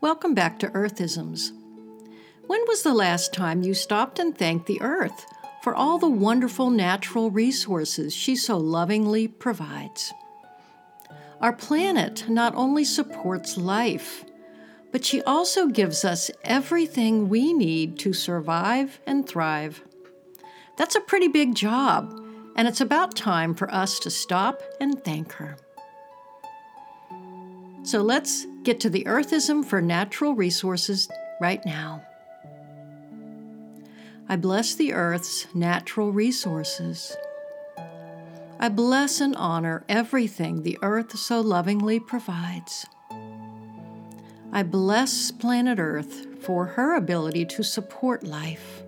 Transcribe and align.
Welcome 0.00 0.32
back 0.32 0.60
to 0.60 0.68
Earthisms. 0.68 1.50
When 2.46 2.60
was 2.68 2.84
the 2.84 2.94
last 2.94 3.34
time 3.34 3.62
you 3.62 3.74
stopped 3.74 4.20
and 4.20 4.36
thanked 4.38 4.66
the 4.66 4.80
Earth 4.80 5.26
for 5.60 5.74
all 5.74 5.98
the 5.98 6.08
wonderful 6.08 6.70
natural 6.70 7.32
resources 7.32 8.14
she 8.14 8.36
so 8.36 8.58
lovingly 8.58 9.26
provides? 9.26 10.12
Our 11.40 11.52
planet 11.52 12.28
not 12.28 12.54
only 12.54 12.84
supports 12.84 13.56
life, 13.58 14.24
but 14.92 15.04
she 15.04 15.20
also 15.22 15.66
gives 15.66 16.04
us 16.04 16.30
everything 16.44 17.28
we 17.28 17.52
need 17.52 17.98
to 17.98 18.12
survive 18.12 19.00
and 19.04 19.28
thrive. 19.28 19.82
That's 20.76 20.94
a 20.94 21.00
pretty 21.00 21.26
big 21.26 21.56
job, 21.56 22.14
and 22.54 22.68
it's 22.68 22.80
about 22.80 23.16
time 23.16 23.52
for 23.52 23.68
us 23.74 23.98
to 23.98 24.10
stop 24.10 24.62
and 24.80 25.02
thank 25.04 25.32
her. 25.32 25.56
So 27.88 28.02
let's 28.02 28.44
get 28.64 28.80
to 28.80 28.90
the 28.90 29.04
Earthism 29.04 29.64
for 29.64 29.80
natural 29.80 30.34
resources 30.34 31.08
right 31.40 31.64
now. 31.64 32.02
I 34.28 34.36
bless 34.36 34.74
the 34.74 34.92
Earth's 34.92 35.46
natural 35.54 36.12
resources. 36.12 37.16
I 38.60 38.68
bless 38.68 39.22
and 39.22 39.34
honor 39.36 39.86
everything 39.88 40.64
the 40.64 40.78
Earth 40.82 41.16
so 41.16 41.40
lovingly 41.40 41.98
provides. 41.98 42.84
I 44.52 44.64
bless 44.64 45.30
planet 45.30 45.78
Earth 45.78 46.42
for 46.42 46.66
her 46.66 46.94
ability 46.94 47.46
to 47.46 47.62
support 47.62 48.22
life. 48.22 48.82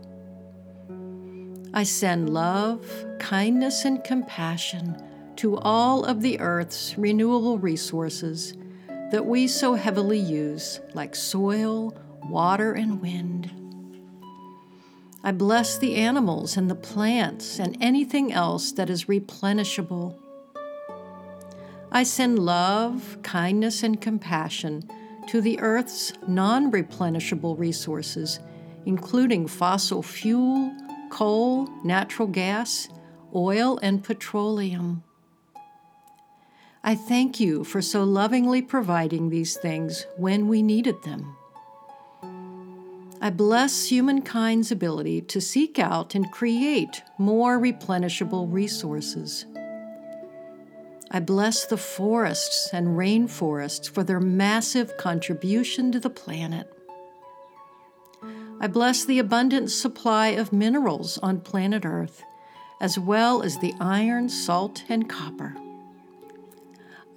I 1.73 1.85
send 1.85 2.29
love, 2.29 2.87
kindness, 3.19 3.87
and 3.87 4.05
compassion 4.05 5.03
to 5.37 5.57
all 5.57 6.05
of 6.05 6.21
the 6.21 6.39
Earth's 6.39 6.99
renewable 6.99 7.59
resources 7.59 8.53
that 9.11 9.27
we 9.27 9.47
so 9.47 9.75
heavily 9.75 10.19
use, 10.19 10.81
like 10.95 11.15
soil, 11.15 11.95
water, 12.29 12.73
and 12.73 13.01
wind. 13.01 13.51
I 15.23 15.33
bless 15.33 15.77
the 15.77 15.97
animals 15.97 16.57
and 16.57 16.71
the 16.71 16.75
plants 16.75 17.59
and 17.59 17.77
anything 17.81 18.33
else 18.33 18.73
that 18.73 18.89
is 18.89 19.05
replenishable. 19.05 20.17
I 21.93 22.05
send 22.05 22.39
love, 22.39 23.19
kindness, 23.23 23.83
and 23.83 24.01
compassion 24.01 24.89
to 25.27 25.41
the 25.41 25.61
Earth's 25.61 26.13
non 26.27 26.71
replenishable 26.71 27.59
resources, 27.59 28.41
including 28.87 29.47
fossil 29.47 30.03
fuel, 30.03 30.73
coal, 31.11 31.69
natural 31.85 32.29
gas, 32.29 32.89
oil, 33.35 33.79
and 33.83 34.03
petroleum. 34.03 35.03
I 36.91 36.97
thank 36.97 37.39
you 37.39 37.63
for 37.63 37.81
so 37.81 38.03
lovingly 38.03 38.63
providing 38.63 39.31
these 39.31 39.57
things 39.57 40.07
when 40.17 40.49
we 40.49 40.61
needed 40.61 41.05
them. 41.05 41.37
I 43.21 43.31
bless 43.31 43.87
humankind's 43.87 44.73
ability 44.73 45.21
to 45.21 45.41
seek 45.41 45.79
out 45.79 46.17
and 46.17 46.33
create 46.33 47.01
more 47.17 47.61
replenishable 47.61 48.53
resources. 48.53 49.47
I 51.13 51.21
bless 51.21 51.65
the 51.65 51.77
forests 51.77 52.71
and 52.73 52.99
rainforests 52.99 53.89
for 53.89 54.03
their 54.03 54.19
massive 54.19 54.97
contribution 54.97 55.93
to 55.93 56.01
the 56.01 56.11
planet. 56.11 56.73
I 58.61 58.67
bless 58.67 59.05
the 59.05 59.21
abundant 59.21 59.71
supply 59.71 60.31
of 60.31 60.53
minerals 60.53 61.19
on 61.19 61.43
planet 61.43 61.85
Earth, 61.85 62.25
as 62.81 62.99
well 62.99 63.43
as 63.45 63.59
the 63.59 63.75
iron, 63.79 64.29
salt, 64.29 64.83
and 64.89 65.09
copper. 65.09 65.55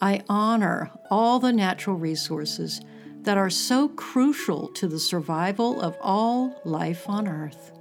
I 0.04 0.22
honor 0.28 0.92
all 1.10 1.40
the 1.40 1.54
natural 1.54 1.96
resources 1.96 2.82
that 3.22 3.38
are 3.38 3.50
so 3.50 3.88
crucial 3.88 4.68
to 4.74 4.86
the 4.86 5.00
survival 5.00 5.80
of 5.80 5.96
all 6.02 6.60
life 6.66 7.08
on 7.08 7.26
Earth. 7.26 7.72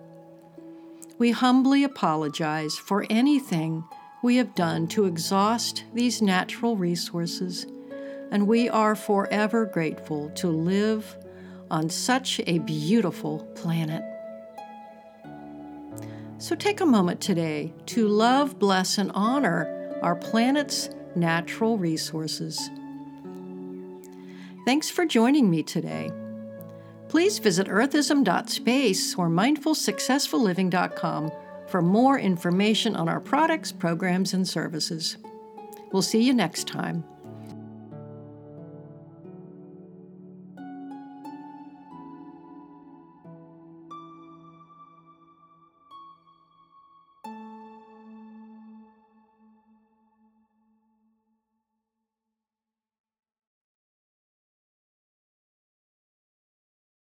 We 1.18 1.32
humbly 1.32 1.82
apologize 1.82 2.76
for 2.76 3.04
anything 3.10 3.82
we 4.22 4.36
have 4.36 4.54
done 4.54 4.86
to 4.88 5.06
exhaust 5.06 5.82
these 5.94 6.22
natural 6.22 6.76
resources, 6.76 7.66
and 8.30 8.46
we 8.46 8.68
are 8.68 8.94
forever 8.94 9.66
grateful 9.66 10.30
to 10.36 10.46
live 10.46 11.16
on 11.72 11.90
such 11.90 12.40
a 12.46 12.60
beautiful 12.60 13.40
planet. 13.56 14.04
So 16.38 16.54
take 16.54 16.80
a 16.80 16.86
moment 16.86 17.20
today 17.20 17.72
to 17.86 18.06
love, 18.06 18.60
bless, 18.60 18.96
and 18.96 19.10
honor 19.12 19.98
our 20.02 20.14
planet's 20.14 20.88
natural 21.16 21.78
resources. 21.78 22.70
Thanks 24.64 24.90
for 24.90 25.06
joining 25.06 25.50
me 25.50 25.62
today. 25.62 26.10
Please 27.08 27.38
visit 27.38 27.66
earthism.space 27.66 29.14
or 29.16 29.28
mindfulsuccessfulliving.com 29.28 31.32
for 31.66 31.82
more 31.82 32.18
information 32.18 32.96
on 32.96 33.08
our 33.08 33.20
products, 33.20 33.72
programs, 33.72 34.34
and 34.34 34.48
services. 34.48 35.16
We'll 35.92 36.02
see 36.02 36.22
you 36.22 36.32
next 36.32 36.66
time. 36.66 37.04